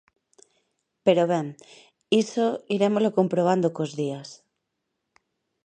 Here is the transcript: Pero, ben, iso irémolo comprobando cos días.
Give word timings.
Pero, 1.05 1.23
ben, 1.33 1.47
iso 2.21 2.47
irémolo 2.75 3.15
comprobando 3.17 3.67
cos 3.75 3.91
días. 3.99 4.29